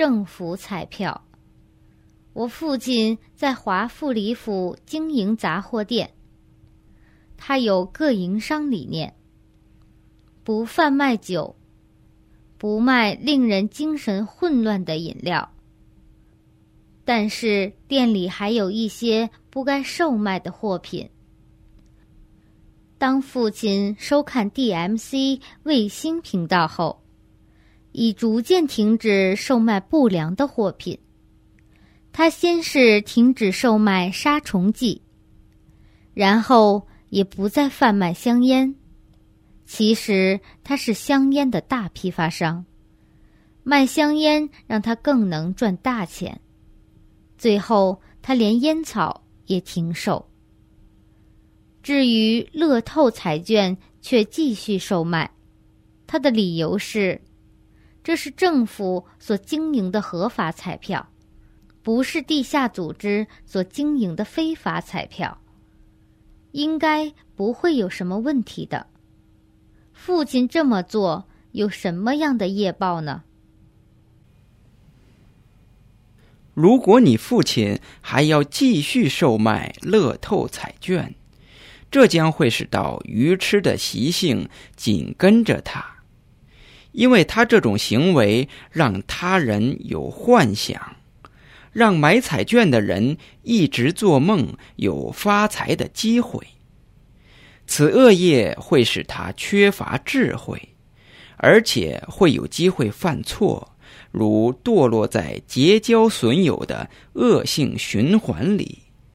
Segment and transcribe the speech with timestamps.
[0.00, 1.26] 政府彩票。
[2.32, 6.14] 我父亲在华富里府经营杂货店，
[7.36, 9.14] 他有个营商理念，
[10.42, 11.54] 不贩卖酒，
[12.56, 15.52] 不卖令人精神混乱的饮料。
[17.04, 21.10] 但是店里还有一些不该售卖的货品。
[22.96, 26.99] 当父亲收看 DMC 卫星频道后，
[27.92, 30.98] 已逐渐停止售卖不良的货品。
[32.12, 35.00] 他先是停止售卖杀虫剂，
[36.12, 38.74] 然后也不再贩卖香烟。
[39.64, 42.64] 其实他是香烟的大批发商，
[43.62, 46.40] 卖香烟让他更能赚大钱。
[47.38, 50.28] 最后，他连烟草也停售。
[51.82, 55.30] 至于乐透彩券，却继续售卖。
[56.06, 57.18] 他的理由是，
[58.02, 61.08] 这是政府所经营的合法彩票，
[61.82, 65.38] 不是地下组织所经营的非法彩票，
[66.52, 68.86] 应该不会有什么问题的。
[69.92, 73.22] 父亲这么做有什么样的业报呢？
[76.54, 81.14] 如果你父亲还要继续售卖乐透彩券，
[81.90, 85.99] 这将会使到愚痴的习性紧跟着他，
[86.92, 90.96] 因为他这种行为让他人有幻想，
[91.72, 96.46] 让买彩券的人一直做梦有发财的机会。
[97.66, 100.60] 此恶业会使他缺乏智慧，
[101.36, 103.76] 而且会有机会犯错。
[104.10, 108.78] 如堕落在结交损友的恶性循环里。